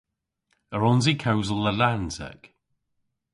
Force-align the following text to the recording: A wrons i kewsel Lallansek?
A 0.75 0.77
wrons 0.77 1.05
i 1.11 1.13
kewsel 1.23 1.59
Lallansek? 1.63 2.41